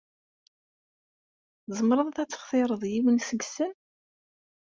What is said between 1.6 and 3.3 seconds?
Tzemreḍ ad textireḍ yiwen